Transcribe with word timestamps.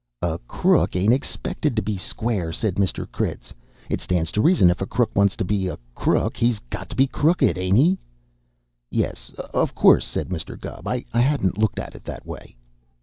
"A 0.23 0.39
crook 0.47 0.95
ain't 0.95 1.13
expected 1.13 1.75
to 1.75 1.81
be 1.83 1.95
square," 1.95 2.51
said 2.51 2.77
Mr. 2.77 3.05
Critz. 3.11 3.53
"It 3.87 4.01
stands 4.01 4.31
to 4.31 4.41
reason, 4.41 4.71
if 4.71 4.81
a 4.81 4.87
crook 4.87 5.11
wants 5.15 5.35
to 5.37 5.45
be 5.45 5.67
a 5.67 5.77
crook, 5.93 6.37
he's 6.37 6.57
got 6.71 6.89
to 6.89 6.95
be 6.95 7.05
crooked, 7.05 7.55
ain't 7.55 7.77
he?" 7.77 7.99
"Yes, 8.89 9.29
of 9.53 9.75
course," 9.75 10.07
said 10.07 10.29
Mr. 10.29 10.59
Gubb. 10.59 10.87
"I 10.87 11.03
hadn't 11.13 11.59
looked 11.59 11.77
at 11.77 11.93
it 11.93 12.03
that 12.05 12.25
way." 12.25 12.55